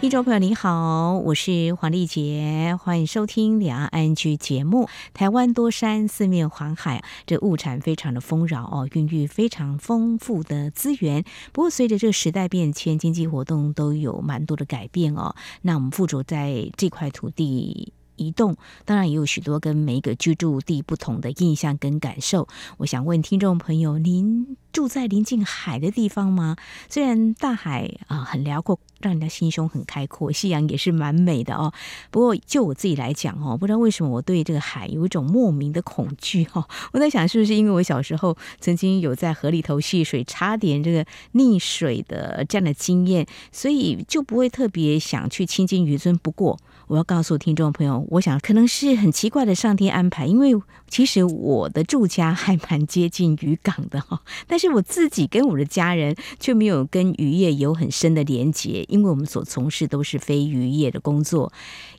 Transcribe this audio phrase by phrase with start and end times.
[0.00, 4.88] 听众朋友您好，我是黄丽杰，欢迎收听《两岸安居》节目。
[5.12, 11.24] 台湾多山，四面环海，这物产非常的丰饶哦，孕育非常丰富的资源。
[11.52, 15.34] 不过，随着这个时代变迁，经济活动都有蛮多的改变哦。
[15.62, 17.92] 那我们附着在这块土地。
[18.20, 22.48] 移动当然也有许多跟每一个居住地不同的印象跟感受。
[22.78, 26.56] 我想问听众朋友，您住在临近海的地方吗？
[26.88, 31.72] 虽然大海啊很辽阔，让人家心胸很开阔，夕阳也是蛮美的哦。
[32.10, 36.64] 不过就我自己来讲哦，不知道为什么我对这个海有一种莫名的恐惧哦。
[36.92, 41.04] 我在想是不是因为我小时候曾经有在河里头戏水，差点这个
[41.34, 46.16] 溺水的这样的经验，所以就不会特别想去亲近渔村。
[46.18, 50.54] 不过我要告诉听众朋友，我想可能是很奇怪的上天安排，因为
[50.88, 61.52] 其实我的住家还蛮接近渔港的哈，但是我自己跟我的家人却没有跟渔业有很深的连结，因为我们所从事都是非渔业的工作。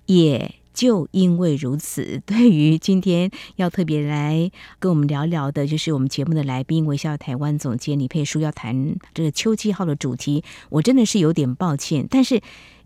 [0.06, 12.42] 也就因为如此，对于今天要特别来跟我们聊聊的，就是我们节目的来宾，微笑台湾总监李佩书要谈这个秋季号的主题，我真的是有点抱歉，但是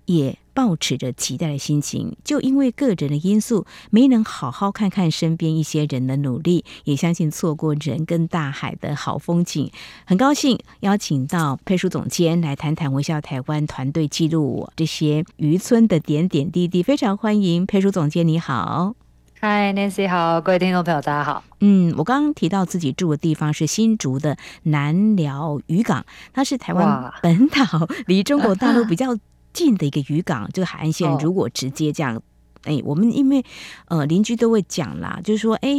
[0.05, 0.37] 也。
[0.55, 9.71] 抱持着期待的心情，就因为个人的因素，没能好好看看身边一些人的努力，也相信错过人跟大海的好风景。
[10.05, 18.93] 很高兴邀请到佩书总监来谈谈微笑台湾团队记录这些渔村的点点滴滴，非常欢迎佩书总监，你好。
[19.39, 21.43] 嗨，Nancy 好，各位听众朋友大家好。
[21.61, 29.17] 嗯，我刚刚提到自己住的地方是新竹的南寮渔港，它是台湾本岛离中国大陆比较。
[29.53, 32.21] 近的一个渔港，这个海岸线如果直接这样，
[32.63, 33.43] 哎、哦，我们因为
[33.87, 35.69] 呃邻居都会讲啦，就是说，哎，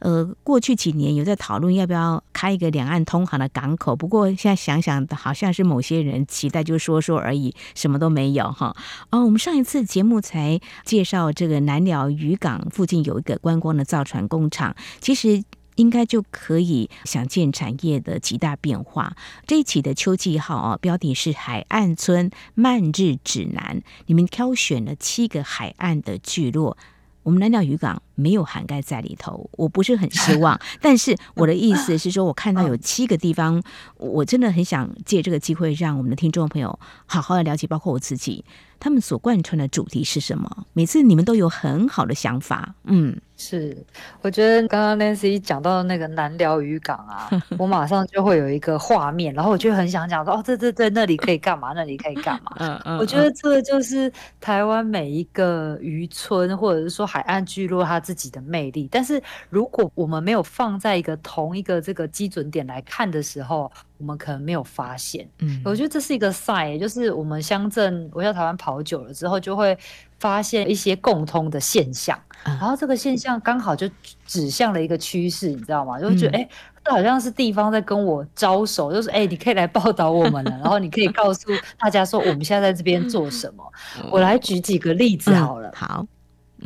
[0.00, 8.76] 呃，过去几年有在讨论要不要开一个两岸通航的港口，不过现在想想，好像是某些人期待，就说说而已，什么都没有哈。
[9.10, 15.42] 哦，我们上一次节目才介绍这个南寮渔港附近有一个观光的造船工厂，其实。
[15.76, 19.16] 应该就可以想见产业的极大变化。
[19.46, 26.76] 这一期的秋季号啊，标题是《海岸村漫日指南》，你们挑选了七个海岸的聚落，
[27.22, 30.58] 我们南寮渔港没有涵盖在里头，我不是很失望。
[30.80, 33.62] 但是我的意思是说，我看到有七个地方，
[33.96, 38.44] 我真的很想借这个机会，让我们的听众朋友好好的了解，包括我自己，
[38.78, 40.66] 他们所贯穿的主题是什么。
[40.72, 43.16] 每次你们都有很好的想法，嗯。
[43.34, 43.76] 是，
[44.20, 47.28] 我觉得刚刚 Nancy 讲到那个南寮渔港啊，
[47.58, 51.72] 我马上就会有一个画面，然后我就很想讲说，哦，对对对，那里可以干嘛？
[51.72, 52.52] 那里可以干嘛？
[52.58, 58.86] 嗯嗯，我觉得这个就是台湾每一个渔村或者是说海岸聚落它自己的魅力。
[58.90, 65.26] 但是如果我们没有放在一个同一个这个基准点来看的时候，我们可能没有发现。
[65.38, 69.78] 嗯，我觉得这是一个 sign，就是我们乡镇我在台湾跑久了之后就会。
[70.18, 73.90] 发现一些共通的现象，然后这个现象刚好就
[74.24, 75.98] 指向了一个趋势，你知道吗？
[75.98, 76.48] 就会觉得哎，
[76.84, 83.72] 这、欸、好像是地方在跟我招手，就是哎、欸，你可以来报道我们了， 然后你可以告诉大家说我们现在在这边做什么。
[84.12, 85.72] 我来举几个例子好了。
[85.74, 86.06] 好。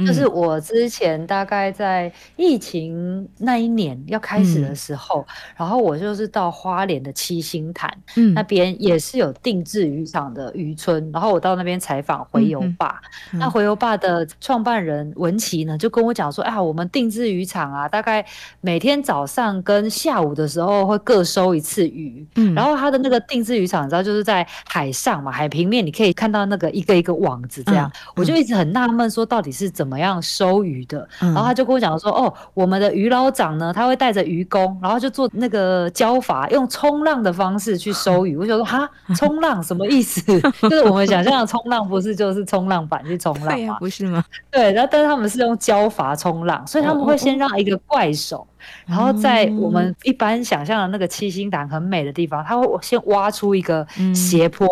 [0.04, 13.00] 就是我之前大概在疫情那一年要开始的时候，嗯、然后我就是到花莲的七星潭，嗯、那边也是有定制渔场的渔村，然后我到那边采访回游坝。
[13.32, 18.22] 那回游坝的创办人文琪呢，就跟我讲说，啊，我们定制渔场啊，大概
[18.60, 29.85] 每天早上跟下午的时候会各收一次鱼，嗯、然后他的那个定制渔场，你知道就是在海上嘛，海平面你可以看到那个一个一个网子这样，我就一直很纳闷说，到底是怎么。
[29.86, 31.08] 怎么样收鱼的？
[31.20, 40.20] 然后他就跟我讲说：“嗯、哦，我们的鱼老长呢，他会带着渔工，然后就做那个浇筏，用冲浪的方式去收鱼。”我就说：“哈，冲浪什么意思？
[40.62, 43.76] 就是我们想象的冲浪，不是就是冲浪板去冲浪吗？
[43.78, 44.24] 不是吗？
[44.50, 48.44] 对，然后但是他们是用浇筏冲浪，所以他们会先让一个怪手，
[48.86, 54.66] 然后在我们一般想象的那个七星潭很美的地方，他会先挖出一个斜坡。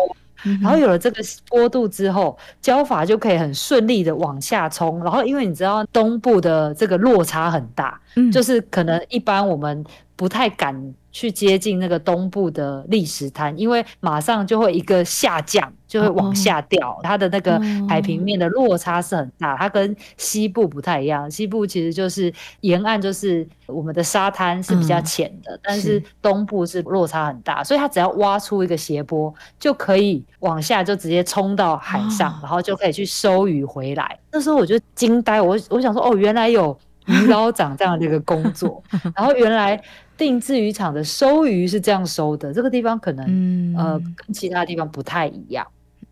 [0.45, 5.03] 嗯”然后有了这个坡度之后，浇法就可以很顺利的往下冲。
[5.03, 9.83] 然后因为你知道东部的这个落差很大，嗯，就是可能一般我们
[10.15, 16.91] 不太敢去接近那个东部的砾石滩，因为马上就会一个下降，就会往下掉。
[16.91, 17.03] Oh.
[17.03, 21.29] 它的那个海平面的落差是很大，它跟西部不太一样。
[21.29, 32.43] 西部其实就是沿岸就是我们的沙滩是比较浅的，嗯，但是东部是落差很大，所以它只要挖出一个斜坡，就可以往下就直接冲到海上，oh.
[32.43, 34.19] 然后就可以去收鱼回来。
[34.31, 36.77] 那时候我就惊呆，我我想说哦，原来有。
[37.07, 38.81] 鱼捞长这样的一个工作，
[39.15, 39.79] 然后原来
[40.17, 45.65] 定制渔场的收鱼是这样收的，这个地方可能、嗯、呃跟其他地方不太一样，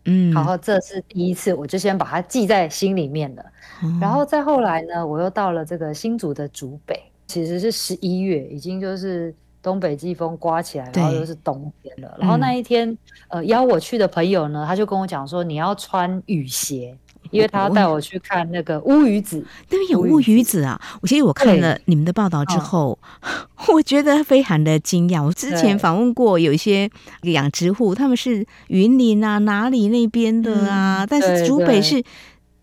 [0.04, 3.44] 嗯，然后这是第一次，我就先把它记在心里面了，
[3.82, 12.98] 嗯、然后再后来呢，我又到了这个新竹的竹北，其实是十一月，已经就是东北季风刮起来，然后又是冬天了，然后那一天、嗯、
[13.30, 16.96] 呃邀我去的朋友呢，他就跟我讲说你要穿雨鞋。
[17.34, 20.80] 因为他要带我去看那个乌鱼子，那边有乌鱼子啊！
[21.02, 22.98] 我其实我看了你们的报道之后，
[23.72, 25.22] 我觉得非常的惊讶。
[25.22, 26.88] 我之前访问过有一些
[27.22, 32.02] 养殖户，他们是云林啊哪里那边的啊，但是竹北是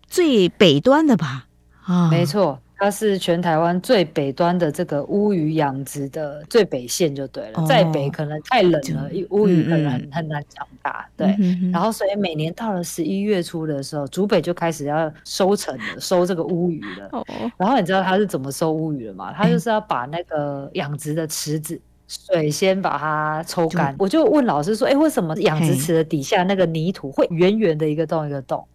[0.08, 1.46] 最北端的吧？
[1.84, 2.58] 啊，没错。
[2.82, 11.08] 它是全台湾最北端的这个乌鱼养殖的最北线就对了，在、哦、北可能太冷了，乌鱼可能很、嗯、很难长大。
[11.16, 17.24] 对、嗯，然后所以每年到了十一月初的时候，竹北就开始要收成了，收这个乌鱼了、哦。
[17.56, 19.32] 然后你知道他是怎么收乌鱼的吗？
[19.32, 23.94] 他就是要把那个养殖的池子水先把它抽干。
[23.96, 28.66] 我就问老师说：“哎、欸，为什么养殖池的底下那个泥土会圆圆的一个洞一个洞？”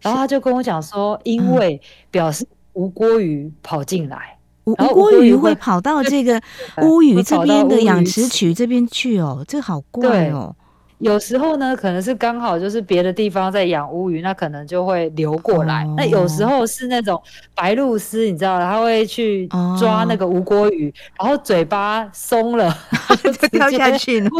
[0.00, 1.80] 然后他就跟我讲说：“因为
[2.12, 6.40] 表示。”吴郭鱼跑进来，吴郭 鱼会跑到这个
[6.82, 10.54] 乌鱼这边的养殖区这边去哦，这好怪哦。
[10.98, 15.84] 有时候呢，可能是刚好就是别的地方在养乌鱼，那可能就会流过来。
[15.84, 17.20] 哦、那有时候是那种
[17.54, 19.46] 白鹭鸶，你知道，它会去
[19.78, 22.76] 抓那个吴锅鱼、哦，然后嘴巴松了，
[23.22, 24.30] 就 跳下去了，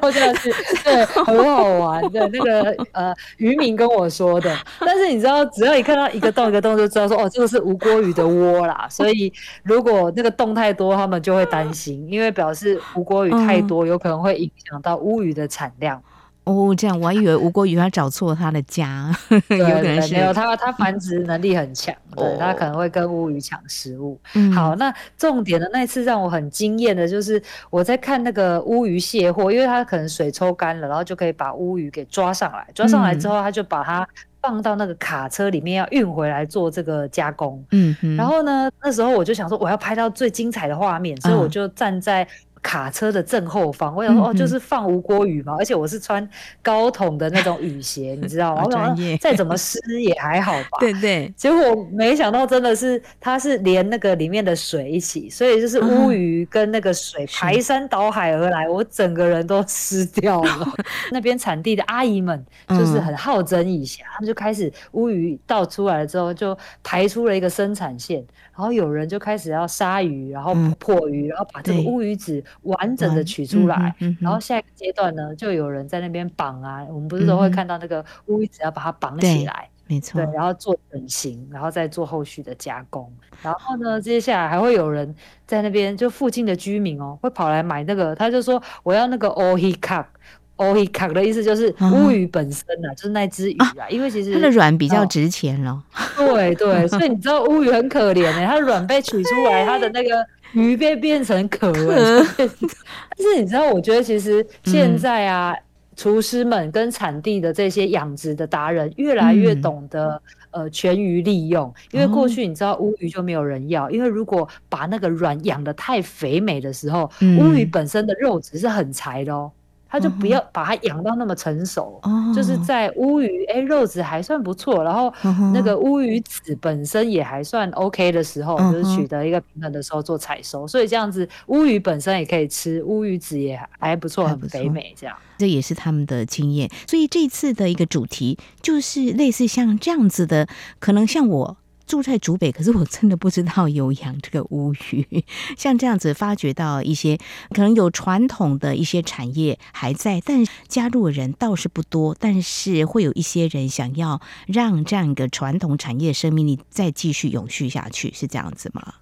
[0.00, 0.52] 跳下去，
[0.82, 2.28] 对，很好玩的。
[2.28, 4.52] 那个呃，渔民跟我说的。
[4.80, 8.88] 但是你知道，只要一看到一个洞一个洞，就知道说哦，这个是吴锅鱼的窝啦。
[8.90, 15.72] 所以如果那个洞太多，他们就会担心，因为表示吴锅鱼太多，有可能会影响到乌鱼的产。
[15.78, 16.02] 量
[16.44, 24.16] 哦，这样我还以为吴郭鱼他找错他的家， 有可能是没有他，他繁殖能力很强，对，他可能会跟乌鱼抢食物。
[24.34, 34.06] 嗯、好，那重点的那次让我很惊艳的就是我在看那个乌鱼卸货，因为它可能水抽干了，然后就可以把乌鱼给抓上来，抓上来之后他就把它
[34.40, 37.60] 放到那个卡车里面要运回来做这个加工。
[37.72, 42.24] 嗯，然后呢，那时候我就想说我要拍到最精彩的画面，所以我就站在。
[42.66, 46.28] 卡车的正后方，我想说哦，就是放吴郭鱼嘛，而且我是穿
[46.60, 48.64] 高筒的那种雨鞋，你知道吗？
[48.64, 50.78] 专业再怎么湿也还好吧。
[50.80, 51.32] 对对。
[51.36, 60.74] 结果没想到真的是，它是连那个里面的水一起，所以就是乌鱼跟那个水排山倒海而来，我整个人都湿掉了。
[61.12, 68.26] 那边产地的阿姨们就是很好整以暇，他们就开始乌鱼倒出来了之后，就排出了一个生产线。
[68.56, 73.94] 然后有人就开始要杀鱼，然后破鱼，嗯，然后把这个乌鱼子完整的取出来。
[74.20, 76.84] 然后下一个阶段呢，就有人在那边绑啊。
[76.88, 80.20] 我们不是都会看到那个乌鱼子要把它绑起来，没错。
[80.20, 83.12] 对，然后做整形，然后再做后续的加工。
[83.42, 85.14] 然后呢，接下来还会有人
[85.46, 90.08] 在那边，就附近的居民哦，会跑来买那个，他就说我要那个欧希卡。
[90.56, 95.82] 哦，伊卡的意思就是乌鱼本身呐、啊，就是那只鱼啊，因为其实它的卵比较值钱咯。
[96.16, 102.24] 对对，所以你知道乌鱼很可怜哎、欸， 它的卵被取出来，它的那个鱼被变成壳了。
[102.38, 105.54] 但是你知道，我觉得其实现在啊，
[105.94, 110.20] 厨师们跟产地的这些养殖的达人越来越懂得
[110.52, 119.52] 呃全鱼利用，因为过去你知道乌鱼就没有人要，因为如果把那个卵养的太肥美的时候，乌鱼本身的肉质是很柴的哦。
[119.88, 125.12] 他就不要把它养到那么成熟，哦、就是在乌鱼哎、欸、肉质还算不错，然后
[125.52, 136.70] 那个乌鱼子本身也还算 OK 的时候，哦、就是取得一个平衡的时候做采收，所以这样子乌鱼本身也可以吃，乌鱼子也还不错，很肥美，这样这也是他们的经验。
[136.86, 141.56] 所以这次的一个主题就是类似像这样子的，可能像我。
[141.86, 145.24] 住在竹北， 可是我真的不知道有养这个乌鱼。
[145.56, 147.16] 像这样子发掘到一些
[147.50, 152.16] 可能有传统的一些产业还在，但加入的人倒是不多。
[152.18, 158.94] 但是会有一些人想要让这样一个传统产业生命力再继续永续下去，是这样子吗？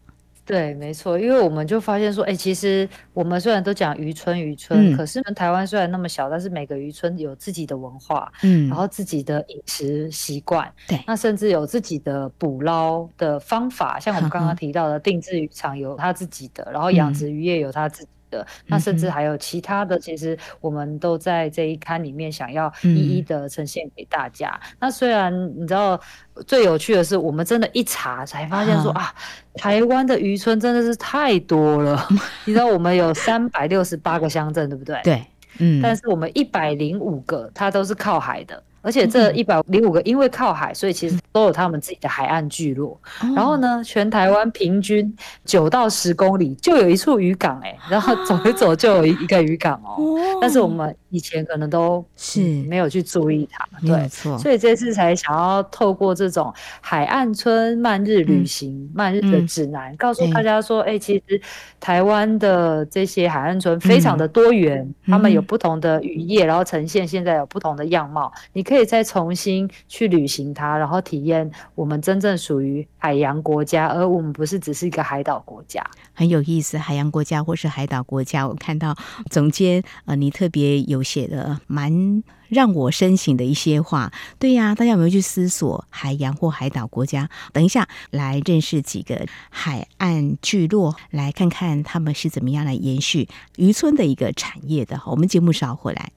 [0.46, 18.46] 对，没错，因为我们就发现说，哎、欸，其实我们虽然都讲渔村渔村，嗯、可是台湾虽然那么小，但是每个渔村有自己的文化，嗯，然后自己的饮食习惯，对，那甚至有自己的捕捞的方法，像我们刚刚提到的定制渔场有他自己的，嗯、然后养殖渔业有他自己的。
[18.66, 24.48] 那甚至还有其他的，其实我们都在这一刊里面想要一一的呈现给大家。
[24.62, 25.98] 嗯、那虽然你知道
[26.46, 29.14] 最有趣的是，我们真的一查才发现说啊，啊，
[29.54, 32.08] 台湾的渔村真的是太多了。
[32.44, 35.00] 你知道我们有三百六十八个乡镇，对不对？
[35.04, 35.24] 对，
[35.58, 35.80] 嗯。
[35.80, 38.62] 但是我们一百零五个，它都是靠海的。
[38.84, 43.00] 而且这一百零五个，因为靠海，所以其实都有他们自己的海岸聚落。
[43.34, 50.18] 然后呢，全台湾平均九到十公里就有一处渔港，哎，然后走一走就有一一个渔港哦。
[50.38, 52.44] 但是我们以前可能都是。
[52.68, 54.06] 没有去注意它，对，
[54.38, 61.40] 所以这次才想要透过这种海岸村慢日旅行、慢日的指南，告诉大家说，哎，其实
[61.80, 68.73] 台湾的这些海岸村非常的多元，他们有不同的渔业，然后呈现现在有不同的样貌，你可以。
[68.74, 76.76] 可以再重新去旅行它，然后体验我们真正属于海洋国家，而我们不是只是一个海岛国家，很有意思。
[76.76, 78.96] 海洋国家或是海岛国家，我看到
[79.30, 84.12] 总监呃，你特别有写的蛮让我深省的一些话。
[84.38, 87.30] 对呀、大家有没有去思索海洋或海岛国家？
[87.52, 95.00] 等一下来认识几个海岸聚落，来看看他们是怎么样来延续渔村的一个产业的。
[95.06, 96.10] 我们节目稍后来。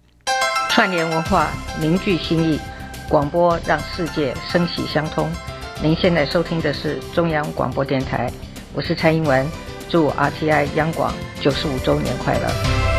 [0.78, 1.48] 串联文化，
[1.82, 2.60] 凝聚心意，
[3.10, 5.28] 广播让世界声息相通。
[5.82, 8.32] 您现在收听的是中央广播电台，
[8.76, 9.44] 我是蔡英文，
[9.90, 12.97] 祝 RTI 央广九十五周年快乐。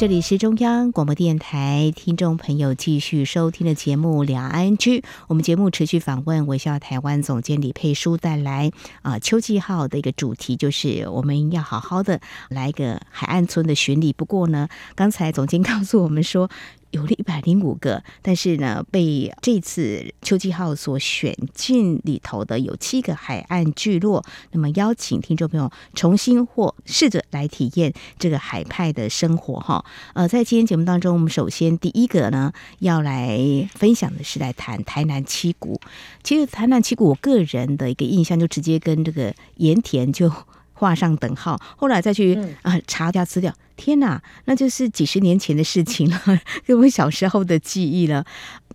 [0.00, 5.00] 这里是中央广播电台，听众朋友继续收听的节目《两岸居》。
[5.28, 14.14] 我们节目持续访问微笑台湾总监李佩书，带来啊秋季号的一个主题，就是我们要好好的来一个海岸村的巡礼。
[14.14, 16.48] 不过呢，刚才总监告诉我们说。
[16.90, 24.24] 有了一百零五个，但是呢，被这次秋季号所选进里头的有七个海岸聚落。
[24.52, 29.84] 那么，邀请听众朋友重新或试着来体验这个海派的生活哈。
[30.14, 33.38] 呃，在今天节目当中，我们首先第一个呢要来
[33.74, 35.80] 分享的是来谈台南七股。
[36.22, 40.30] 其实台南七股，我个人的一个印象就直接跟这个盐田就。
[40.72, 46.20] 画上等号，后来再去啊查一下资料，天呐，那就是几十年前的事情了，
[46.66, 48.26] 跟我小时候的记忆了。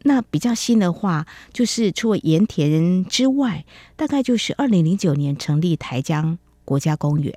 [0.08, 7.34] 那比较新的话，就是除了盐田之外，大概就是二零零九年成立台江国家公园。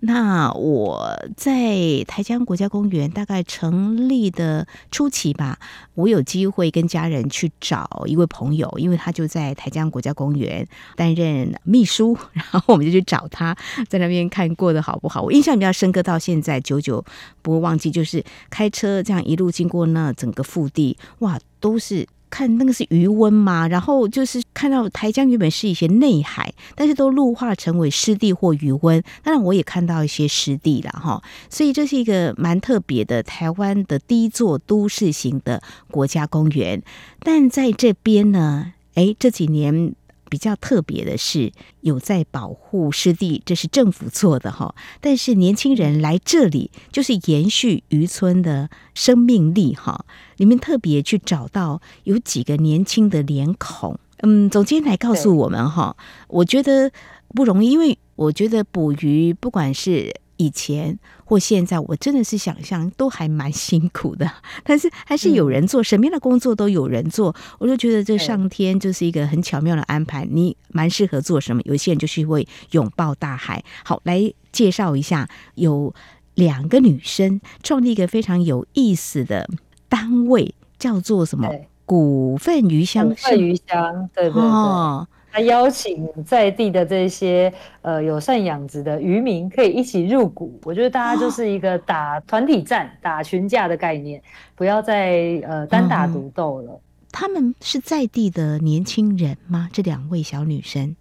[0.00, 5.58] 那我在台江国家公园大概成立的初期吧，
[5.94, 13.56] 我有机会跟家人去找一位朋友，因为他就在台江国家公园担任秘书，然后我们就去找他，
[13.88, 15.22] 在那边看过得好不好。
[15.22, 17.02] 我印象比较深刻，到现在久久
[17.40, 22.06] 不会忘记，就是开车这样一路经过那整个腹地，哇，都是。
[22.30, 29.02] 看那个是余温嘛，然后就是看到台江原本是一些内海，但是都陆化成为湿地或余温。
[29.22, 36.82] 当然我也看到一些湿地了哈，所以这是一个蛮特别的台湾的第一座都市型的国家公园。
[37.20, 39.94] 但在这边呢，哎，这几年。
[40.36, 41.50] 比较特别的是，
[41.80, 44.74] 有在保护湿地，这是政府做的哈。
[45.00, 50.04] 但是年轻人来这里，就是延续渔村的生命力哈。
[50.36, 55.96] 你们特别去找到有几个年轻的脸孔，嗯，总监来告诉我们哈。
[56.28, 56.92] 我觉得
[57.28, 60.14] 不容易，因为我觉得捕鱼不管是。
[60.36, 64.30] 以前或现在，我真的是想象都还蛮辛苦的，
[64.64, 70.26] 但是还是有人做，什么样的工作都有人做，我就觉得这上天就是一个很巧妙的安排。
[70.30, 71.62] 你蛮适合做什么？
[71.64, 73.62] 有些人就是会拥抱大海。
[73.84, 75.94] 好，来介绍一下，有
[76.34, 79.48] 两个女生创立一个非常有意思的
[79.88, 81.48] 单位，叫做什么？
[81.84, 83.08] 股份鱼香。
[83.08, 84.42] 股份鱼香，对对对。
[84.42, 87.52] 哦他邀请在地的这些
[87.82, 94.22] 呃友善养殖的渔民可以一起入股，我觉得大家就是一个打团体战、打群架的概念，
[94.54, 96.80] 不要再呃单打独斗了。
[97.12, 99.68] 他们是在地的年轻人吗？
[99.74, 100.96] 这两位小女生？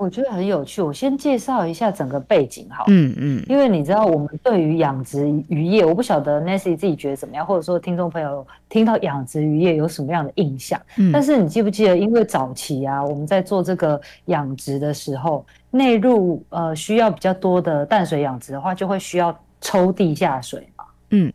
[0.00, 2.84] 我觉得很有趣，我先介绍一下整个背景哈。
[2.88, 10.80] 嗯嗯，因为你知道我们对于养殖渔业，我不晓得 Nancy 自己觉得怎么样，或者说听众朋友听到养殖渔业有什么样的印象？
[10.96, 20.84] 嗯，但是你记不记得，因为早期啊，我们在做这个养殖的时候，内陆呃需要比较多的淡水养殖的话，就会需要抽地下水嘛。
[21.10, 21.32] 嗯，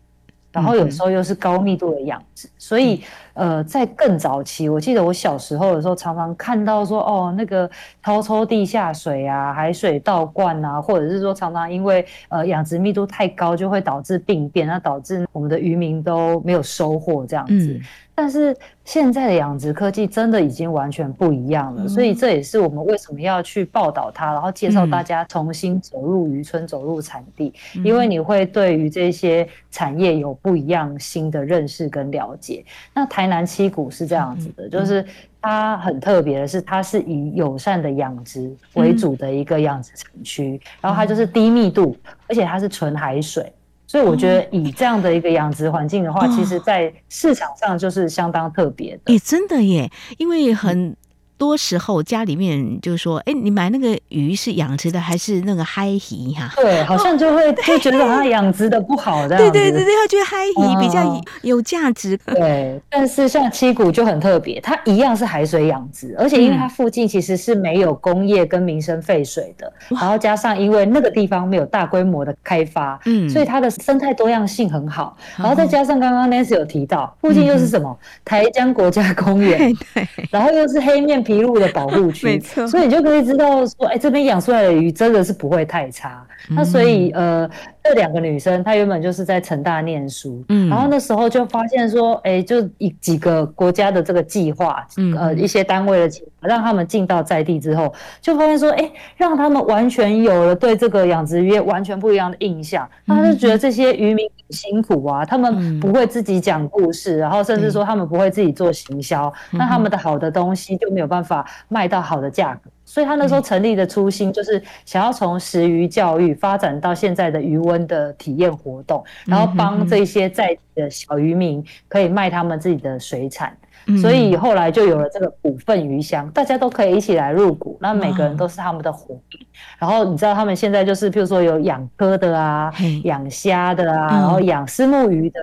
[0.53, 3.01] 然后有时候又是高密度的养殖，所以
[3.33, 7.69] 呃，在更早期，我记得我小时候的时候，常常看到说，哦，那个
[8.01, 17.73] 掏抽地下水啊，海水倒灌啊，或者是说常常因为呃养殖密度太高，就会导致病变，那导致我们的渔民都没有收获这样子。
[17.73, 17.81] 嗯
[18.15, 18.55] 但是
[18.85, 27.51] 现在的养殖科技真的已经完全不一样了，所以这也是我们为什么要去报道它，然后介绍大家重新走入渔村、走入产地，
[27.83, 32.63] 因为你会对于这些产业有不一样新的认识跟了解。
[32.93, 35.03] 那台南七股是这样子的，就是
[35.41, 43.51] 它很特别的是，它是以友善的养殖为主的一个养殖产区，然后它就是低密度，而且它是纯海水。
[43.93, 49.13] 所以我觉得以这样的一个养殖环境的话，其实在市场上就是相当特别的。
[49.13, 50.97] 哎、欸，真的耶，因为很。
[51.43, 59.37] 多时候家里面就说：“哎，你买那个鱼是养殖的还是那个嗨鱼哈？”对，好像就会就觉得它养殖的不好这样。
[59.37, 62.17] 对对对对，他觉得嗨鱼比较有价值。
[62.25, 75.17] 对，但是像七股就很特别，它一样是海水养殖，而且因为它附近其实是没有工业跟民生废水的，然后加上因为那个地方没有大规模的开发，嗯，所以它的生态多样性很好。
[75.35, 81.53] 然后再加上刚刚 Nancy 有提到，附近又是什么台江国家公园， 对，然后又是黑面琵。
[81.53, 86.25] 鳍的保护区， 没错，所以你就可以知道说，哎，这边养出来的鱼真的是不会太差。
[86.49, 87.49] 嗯、那所以，呃，
[87.83, 102.89] 这两个女生她原本就是在成大念书，嗯，然后那时候就发现说，哎，就一几个国家的这个计划，嗯，呃，一些单位的计划，让他们进到在地之后，就发现说，哎，让他们完全有了对这个养殖业完全不一样的印象。
[103.03, 112.69] 那他就觉得这些渔民很辛苦啊，他们不会自己讲故事，然后甚至说他们不会自己做行销，那他们的好的东西就没有办法卖到好的价格。
[112.93, 123.57] 所以他那时候成立的初心就是想要从食鱼教育发展到现在的鱼温的体验活动，然后帮这些在地的小渔民可以卖他们自己的水产。
[123.99, 129.41] 所以后来就有了这个股份鱼乡，大家都可以一起来入股，那每个人都是他们的伙伴。
[129.79, 132.71] 然后你知道他们现在就是，譬如说有养蚵的啊，
[133.05, 135.39] 养虾的啊，然后养丝目鱼的。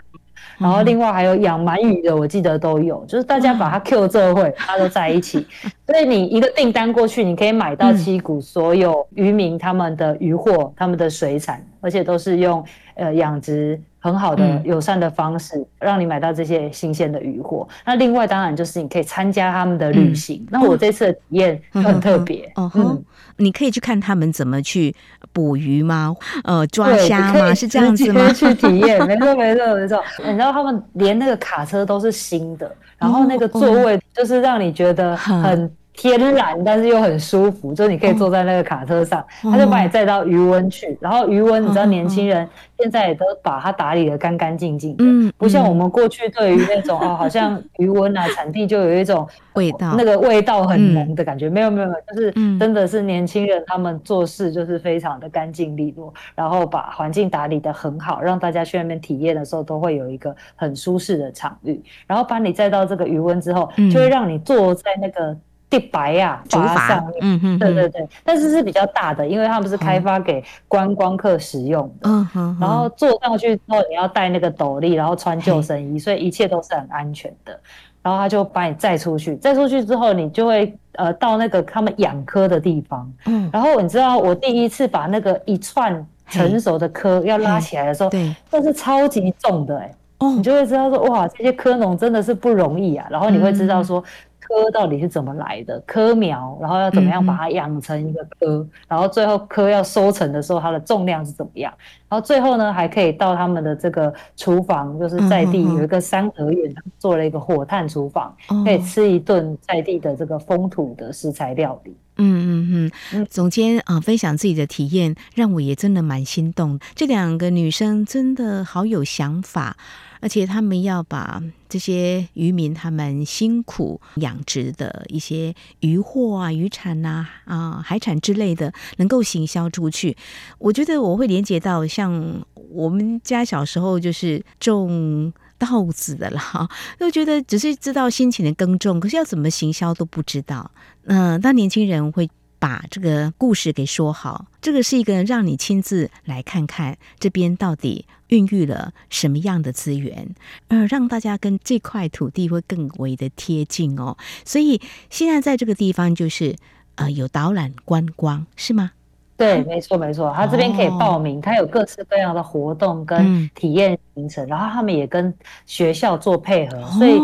[0.61, 5.47] 然后另外还有养鳗鱼的，我记得都有，就是大家把它 Q 这会，它都在一起。
[5.88, 12.62] 所以你一个订单过去，你可以买到七股所有渔民他们的渔获、他们的水产，而且都是用
[13.00, 17.69] 呃养殖很好的友善的方式，让你买到这些新鲜的渔获。
[17.85, 20.47] 那另外当然就是你可以参加他们的旅行。
[20.50, 23.04] 那我这次的体验很特别，嗯，
[23.37, 24.95] 你可以去看他们怎么去。
[25.33, 26.12] 捕鱼吗？
[26.42, 27.54] 呃，抓虾吗？
[27.54, 28.33] 是这样子吗？
[28.33, 30.02] 去体验， 没错，没错，没错。
[30.26, 35.71] 你知道他们连那个卡车都是新的，然后那个座位就是让你觉得很。
[36.00, 45.04] 天然，但是又很舒服，就是你可以坐在那个卡车上，他就把你载到余温去，然后余温，你知道年轻人现在也都把它打理得干干净净的，
[45.36, 65.36] 不像我们过去对于那种哦，好像余温啊产地就有一种味道，那个味道很浓的感觉，没有没有没有，就是真的是年轻人他们做事就是非常的干净利落，然后把环境打理得很好，让大家去那边体验的时候都会有一个很舒适的场域，然后把你载到这个余温之后，就会让你坐在那个。
[65.71, 66.61] 地白呀，筏。
[66.89, 77.59] 上面，嗯嗯，对对对，但是是比较大的，因为他们是开发给观光客使用的，嗯哼，然后坐上去之后，你要戴那个斗笠，然后穿救生衣，所以一切都是很安全的。
[78.02, 94.02] 然后他就把你载出去，载出去之后，你就会呃到那个他们养科的地方，嗯，然后你知道我第一次把那个一串成熟的科要拉起来的时候，对，那是超级重的哎，哦，你就会知道说哇，这些科农真的是不容易啊，然后你会知道说。
[94.50, 95.80] 蚵到底是怎么来的？
[95.86, 98.63] 棵苗，然后要怎么样把它养成一个蚵？
[98.63, 101.73] 嗯、然后最后棵要收成的时候，它的重量是怎么样？
[102.08, 111.95] 然后最后呢，还可以到他们的这个厨房，就是在地有一个三合院，做了一个火炭厨房，嗯、可以吃一顿在地的这个风土的食材料理。
[112.23, 116.78] 嗯嗯嗯，总监啊、呃，分享自己的体验，让我也真的蛮心动。
[116.95, 119.76] 这两个女生真的好有想法。
[120.21, 130.17] 而且他们要把这些渔民他们辛苦养殖的一些渔获啊、渔产呐、啊、海产之类的，能够行销出去。
[130.59, 136.41] 我觉得我会连接到像我们家小时候就是种稻子的了，
[136.99, 140.71] 就觉得只是知道辛勤的耕种，可是要怎么行销都不知道。
[141.04, 142.28] 嗯、呃，当年轻人会。
[142.60, 150.34] 把这个故事给说好，这个是一个让你亲自来看看这边到底孕育了什么样的资源，
[150.68, 154.16] 呃让大家跟这块土地会更为的贴近哦。
[154.44, 156.54] 所以现在在这个地方就是
[156.96, 158.92] 呃有导览观光是吗？
[159.36, 167.18] 对，没错没错，他这边可以报名，他、哦、有各式各样的活动跟体验行程，嗯、然后他们也跟学校做配合，所以。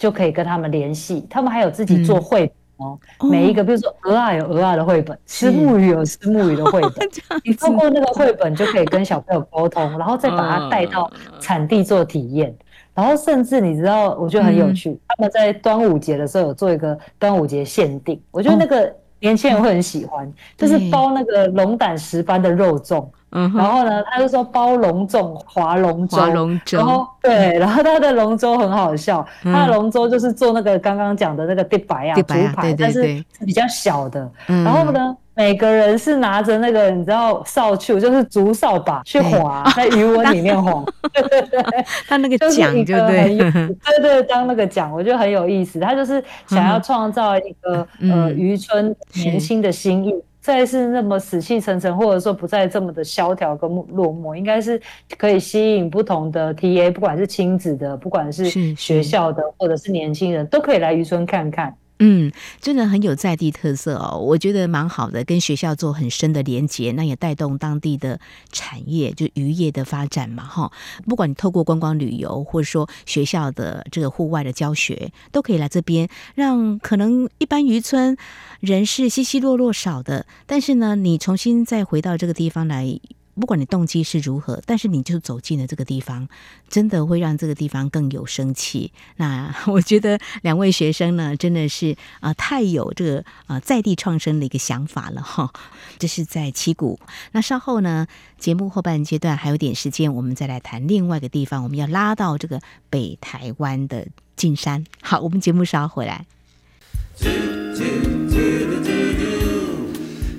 [0.00, 1.26] 就可以跟他们联系。
[1.28, 7.08] 他们还有自己做绘本哦，嗯、每一个比如说鹅啊有鹅啊的绘本，石目鱼有石目鱼的绘本，
[7.44, 12.50] 你通过那个绘本就可以跟小朋友沟通，然后再把它带到产地做体验。
[12.50, 32.22] 嗯然后甚至你知道，我觉得很有趣，嗯、他们在端午节的时候有做一个端午节限定，我觉得那个年轻人会很喜欢，哦、就是包那个龙胆石斑的肉粽，嗯，然后呢，他就说包龙粽划龙舟，划龙舟，然后对， 然后他的龙舟很好笑，嗯、他的龙舟就是做那个刚刚讲的那个地白啊，竹
[32.54, 35.16] 排，但是是比较小的，嗯、然后呢。
[35.40, 40.84] 每个人是拿着那个你知道扫帚，就是竹扫把去划，在鱼塭里面划。
[41.14, 41.62] 对对对，
[42.06, 45.80] 他那个奖就对，对对，当那个奖，我觉得很有意思。
[45.80, 54.78] 他就是想要创造一个呃渔村年轻的心意，再是那么死气沉沉，或者说不再这么的萧条跟落寞，应该是
[55.16, 58.44] 可以吸引不同的 TA，不管是亲子的，不管是。
[58.76, 61.74] 学校的，或者是年轻人，都可以来渔村看看。
[62.02, 62.32] 嗯，
[62.62, 68.18] 真的很有在地特色哦，我觉得蛮好的，跟学校做很深的连结，那也带动当地的
[68.50, 70.72] 产业，就渔业的发展嘛，哈。
[71.06, 78.16] 不管你透过观光旅游，或者说学校的这个户外的教学，都可以来这边，让可能一般渔村
[78.60, 82.98] 人是稀稀落落少的，但是呢，你重新再回到这个地方来。
[83.40, 86.28] 不管你动机是如何，但是你就走进了这个地方，
[86.68, 88.92] 真的会让这个地方更有生气。
[89.16, 95.50] 那 我觉得两位学生呢，真的是啊、太有这个啊、在地创生的一个想法了哈。
[95.98, 97.00] 这是在七股。
[97.32, 98.06] 那稍后呢，
[98.38, 101.64] 节目后半阶段还有点时间，我们再来谈另外一个地方。
[101.64, 104.84] 我们要拉到这个北台湾的进山。
[105.00, 106.26] 好，我们节目稍后回来。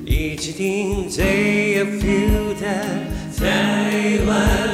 [0.05, 1.07] 一起听
[3.37, 4.70] 台湾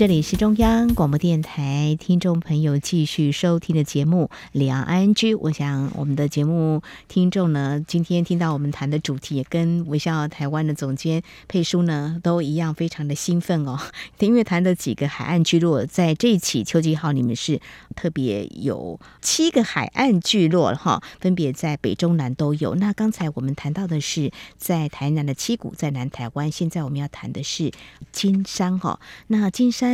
[0.00, 5.34] 这里是中央广播电台听众朋友继续收听的节目《两岸 ING》。
[5.38, 13.78] 我想我们的节目听众呢，今天听到我们谈的主题，也跟微笑台湾的总监佩书呢都一样，非常的兴奋哦。
[14.20, 17.60] 因为谈的几个海岸聚落，在这一期秋季号里面是
[17.94, 22.74] 特别有七个海岸聚落哈，分别在北中南都有。
[22.76, 26.50] 那刚才我们谈到的是在台南的七股，在南台湾。
[26.50, 27.70] 现在我们要谈的是
[28.10, 29.89] 金山哈，那金山。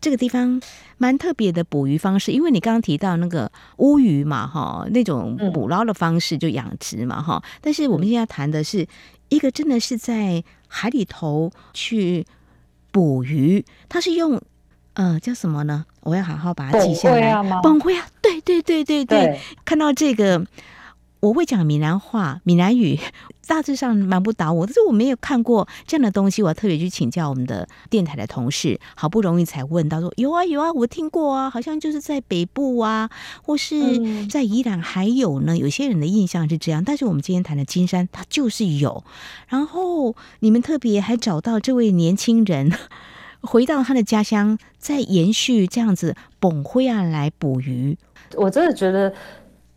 [0.00, 0.60] 这个地方
[0.98, 7.42] 蛮特别的捕鱼方式，因为你刚刚提到那个乌鱼嘛，哈，那种捕捞的方式就养殖嘛，哈。
[7.60, 8.86] 但是我们现在谈的是
[9.28, 12.26] 一个真的是在海里头去
[12.90, 14.40] 捕鱼，它是用
[14.94, 15.86] 呃叫什么呢？
[16.00, 17.60] 我要好好把它记下来。
[17.62, 20.46] 蹦灰啊，对对对对对，对看到这个。
[21.20, 22.98] 我会讲闽南话、闽南语，
[23.50, 33.10] 大致上瞒不倒我，但是我没有看过这样的东西，我要特别去请教我们的电台的同事，好不容易才问到说有啊有啊，我听过啊，好像就是在北部啊，
[33.42, 39.02] 或是在宜兰还有呢，有些人的印象是这样，但是我们今天谈的金山，它就是有，
[39.48, 42.72] 然后你们特别还找到这位年轻人
[43.42, 47.98] 回到他的家乡，再延续这样子本灰啊来捕鱼，
[48.36, 49.12] 我真的觉得。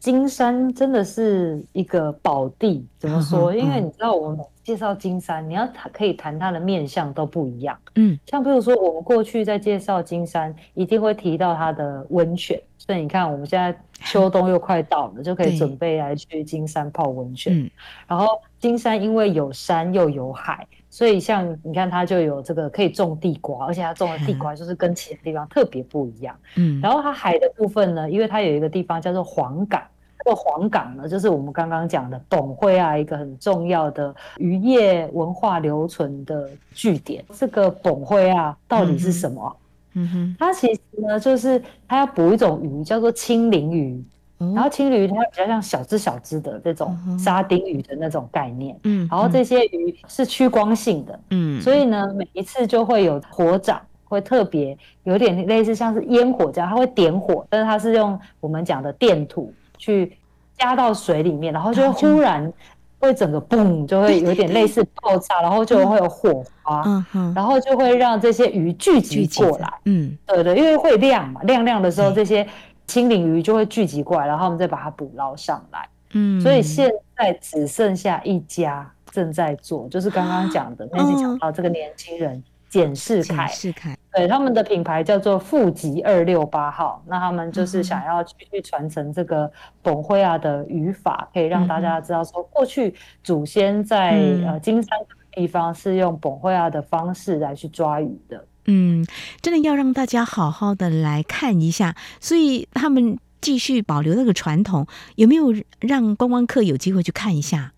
[0.03, 3.55] 金山真的是一个宝地，怎么说？
[3.55, 7.79] 因为你知道，我们介绍金山，你要谈可以谈它的面相都不一样。
[7.95, 12.61] 嗯，像比如说，我们过去在介绍金山，一定会提到它的温泉。
[12.77, 17.57] 所以你看，我们现在秋冬又快到了，就可以准备来去金山泡温泉。
[17.57, 17.71] 嗯，
[18.05, 18.27] 然后
[18.59, 20.67] 金山因为有山又有海。
[20.89, 26.37] 所以像你看，它就有这个可以种地瓜，而且它种的地瓜就是跟其他地方特别不一样。
[26.57, 29.81] 嗯，然后它海的部分呢，因为它有一个地方叫做黄港，
[30.23, 37.23] 这个黄港呢，就是我们刚刚讲的本灰啊，一个很重要的渔业文化留存的据点。
[37.33, 39.55] 这个本灰啊，到底是什么？
[39.95, 44.03] 嗯哼，它其实呢，就是它要捕一种鱼，叫做青鳞鱼。
[44.39, 59.53] 然后青鳞鱼它比较像小只小只的这种沙丁鱼的那种概念，嗯，然后这些鱼是趋光性的，嗯，所以呢，每一次就会有火掌，会特别有点类似像是烟火这样，它会点火，但是它是用我们讲的电土
[59.83, 60.17] 去
[60.57, 62.51] 加到水里面，然后就忽然
[62.99, 72.47] 会整个嘣，就会有点类似爆炸，然后就会有火花，嗯，然后就会让这些鱼聚集过来，嗯，对对，因为会亮嘛，亮亮的时候这些。
[72.85, 75.87] 青鳞鱼就会聚集过来，然后我们再把它捕捞上来。
[76.11, 83.47] 嗯，所以现在只剩下一家正在做，就是刚刚讲的，那是讲到这个年轻人简世凯。
[83.47, 87.03] 简世凯，对，他们的品牌叫做富集二六八号。
[87.07, 94.11] 那他们就是想要继续传承这个本会啊的语法，可以让大家知道说，过去祖先在
[94.45, 94.97] 呃金山
[95.31, 98.45] 地方是用本会啊的方式来去抓鱼的。
[98.65, 99.03] 嗯，
[99.41, 107.73] 真的要让大家好好的来看一下，所以他们继续保留那个传统，有没有让观光客有机会去看一下？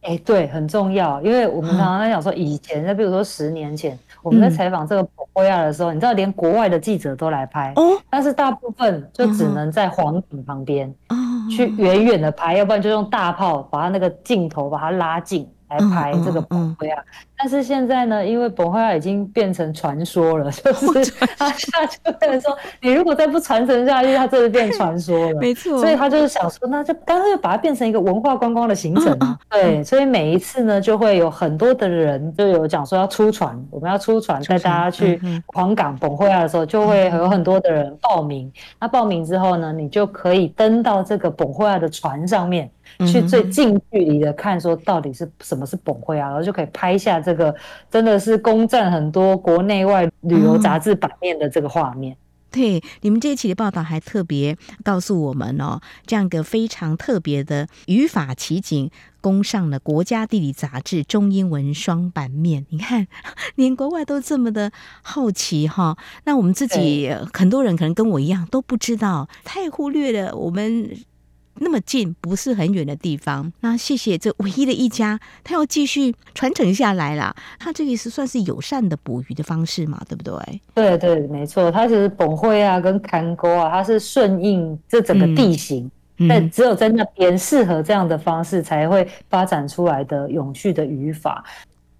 [0.00, 11.16] 哎、欸，对，很重要，因为我们常常在讲说，以前，那比如说十年前，我们在采访这个本会啊的时候，嗯、你知道，连国外的记者都来拍，哦，但是大部分就只能在黄顶旁边，哦，
[11.50, 15.48] 去远远的拍，要不然就用大炮把它那个镜头把它拉近。
[15.70, 17.02] 来拍这个本会啊，
[17.36, 25.38] 但是现在呢，因为本会啊已经变成传说了， 就是他现在就变成说，你如果再不传承下去，它真的变传说了。
[25.40, 29.38] 没错，所以他就是想说，那就干脆把它变成一个文化观光的行程啊。
[29.50, 38.50] 对，所以每一次呢，就会有很多的人就有讲说要出船，我们要出船带大家去黄港本会啊的时候，就会有很多的人报名。
[38.80, 42.70] 那报名之后呢，你就可以登到这个本会啊的船上面。
[43.06, 47.54] 去最近距离的看，说到底是什么是本会啊，然后就可以拍下这个
[47.90, 52.16] 真的是攻占很多国内外旅游杂志版面的这个画面。
[52.50, 62.64] 对，你们这一期的报道还特别告诉我们哦，这样一个非常特别的语法奇景，攻上了国家地理杂志中英文双版面。
[62.70, 63.06] 你看，
[63.54, 70.90] 连国外都这么的好奇哈，那我们自己很多人可能跟我一样都不知道，太忽略了我们。
[71.60, 73.52] 那么近，不是很远的地方。
[73.60, 77.34] 那谢谢这唯一的一家，他要继续传承下来了。
[77.58, 80.60] 他这个是算是友善的捕鱼的方式嘛，对不对？
[80.74, 81.70] 对对，没错。
[81.70, 91.44] 它其实本会啊，跟看沟啊，它是顺应这整个地形，嗯、但只有在那边适合这样的方式，才会发展出来的永续的语法。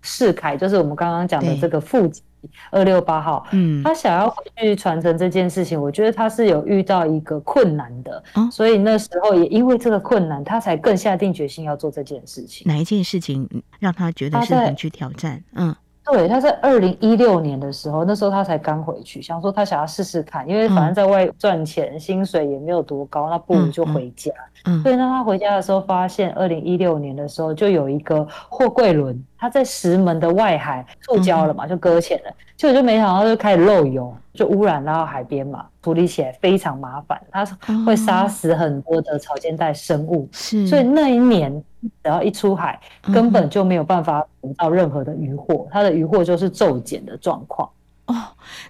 [0.02, 2.22] 世凯就是我们刚刚讲的这个父亲。
[2.70, 12.66] 二六八号，嗯，他想要回去传承这件事情，我觉得他是有遇到一个困难的，哦，所以那时候也因为这个困难，他才更下定决心要做这件事情。
[12.66, 13.48] 哪一件事情
[13.78, 15.42] 让他觉得是很去挑战？
[15.54, 15.74] 嗯。
[16.10, 24.32] 对，他在二零一六年的时候，那时候他才刚回去，想说他想要试试看，因为反正在外赚钱，嗯、薪水也没有多高，那不如就回家。
[24.64, 37.46] 嗯，嗯，所以呢，他回家的时候发现，二零一六年的时候就有一个货柜轮，他在石门的外海触礁了嘛，就搁浅了，结果就没想到就开始漏油，就污染到海边嘛，处理起来非常麻烦，它
[37.86, 41.62] 会杀死很多的潮间带生物，是，所以那一年。
[41.80, 42.76] 只要一出海，
[43.14, 47.70] 根本就没有办法捕到任何的渔获，它的渔获就是骤减的状况。
[48.06, 48.16] 哦，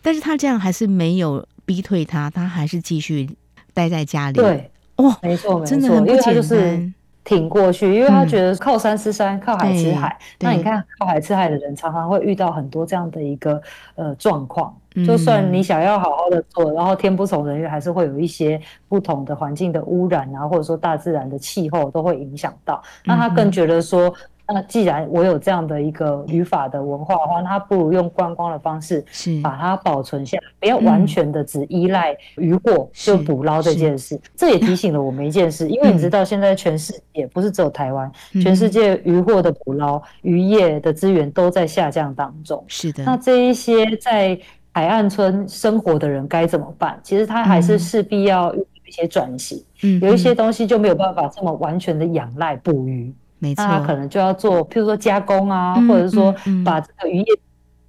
[0.02, 3.26] 但是他这样还是没有逼退他，他还是继续
[3.72, 4.34] 待在家里。
[4.34, 6.92] 对，哦，没错没错，因为他就是
[7.24, 10.18] 挺过去，因为他觉得靠山吃山，靠海吃海。
[10.40, 13.60] 那你看，靠海吃海的人常常会遇到很多这样的一个
[13.96, 14.74] 呃状况。
[15.06, 22.82] 就算你想要好好的做，然后天不从人愿，还是会有一些不同的环境的污染啊，或者说大自然的气候都会影响到。
[23.04, 24.12] 那他更觉得说，
[24.48, 29.04] 那既然我有这样的一个语法的文化的话，那他不如用观光的方式
[29.42, 34.20] 把它保存下来，不要完全的只依赖渔获就捕捞这件事。
[34.34, 38.10] 这也提醒了我们一件事，因为你知道现在全世界不是只有台湾，
[38.42, 42.64] 全世界渔获的捕捞、渔业的资源都在下降当中。
[42.68, 44.38] 是的，那这一些在。
[44.74, 47.00] 海岸村生活的人该怎么办？
[47.02, 57.38] 其实他还是势必要有一些转型，嗯，有一些东西就没有办法这么完全的仰赖捕鱼，没错，那他可能就要做，譬如说加工啊，嗯、或者是说把这个渔业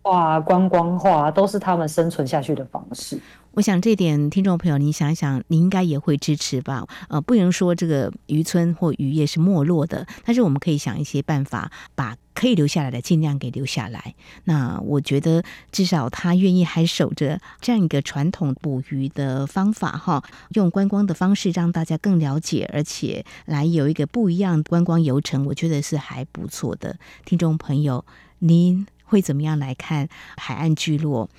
[0.02, 3.20] 化、观光化，都是他们生存下去的方式。
[3.60, 6.88] 我想这点，听众朋友，你想想，你应该也会支持吧？
[7.10, 14.16] 呃，不能说这个渔村或渔业是没落的，但是我们可以想一些办法，把可以留下来的尽量给留下来。
[14.46, 15.44] 那我觉得，
[15.74, 26.98] 至少他愿意还守着这样一个传统捕鱼的方法，哈，用观光的方式让大家更了解，而且来有一个不一样的观光游程，我觉得是还不错的。
[27.26, 28.06] 听众朋友，
[28.38, 31.30] 您会怎么样来看海岸聚落？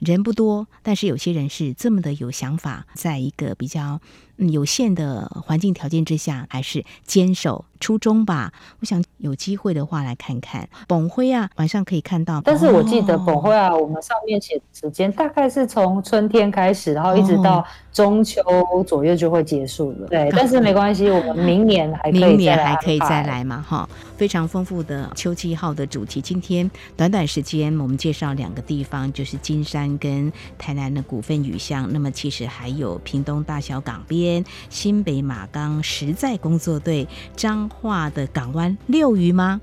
[0.00, 4.00] 人不多，但是有些人是这么的有想法，在一个比较
[4.48, 8.52] 有限的环境条件之下，还是坚守初衷吧。
[8.80, 12.40] 我想有机会的话来看看本辉啊，晚上可以看到。
[12.44, 18.42] 但是我记得本辉啊，我们上面写的时间大概是从春天开始，然后一直到中秋
[18.86, 20.08] 左右就会结束了。
[20.08, 23.88] 对，但是没关系，我们明年还可以，明年还可以再来嘛，哈。
[24.16, 31.88] 非常丰富的秋季号的主题，今天短短时间我们介绍两个地方，就是金山跟台南的股份雨乡。
[31.90, 34.29] 那么其实还有屏东大小港边、
[34.68, 39.60] 新北马岗实在工作队、彰化的港湾溜鱼吗？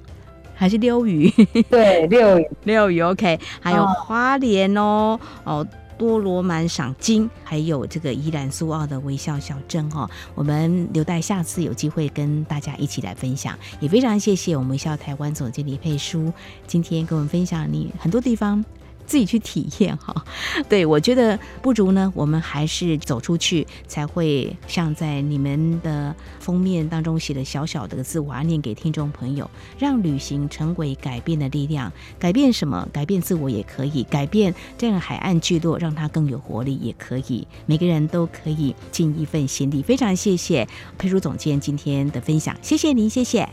[0.56, 1.30] 还是溜鱼？
[1.70, 3.02] 对，溜鱼， 溜鱼。
[3.02, 5.68] OK，还有花莲哦，哦。
[5.98, 10.08] 多罗满赏金，还有这个宜兰苏澳的微笑小镇哦。
[10.36, 13.58] 我们留待下次有机会跟大家一起来分享。
[13.80, 16.32] 也非常谢谢我们微笑台湾总经理佩书，
[16.68, 18.64] 今天跟我们分享你很多地方。
[19.08, 20.14] 自己去体验哈，
[20.70, 32.88] 对，我觉得不如呢，我们还是走出去，才会像在你们的封面当中写的小小的字，我要念给听众朋友，让旅行成为改变的力量，改变什么？
[32.92, 39.82] 改变自我也可以，改变这样的海岸聚落，让它更有活力也可以，每个人都可以尽一份心力。
[39.82, 40.68] 非常谢谢
[40.98, 43.48] 佩书总监今天的分享，谢谢您，谢谢，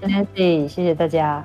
[0.00, 1.44] 谢谢，谢谢大家。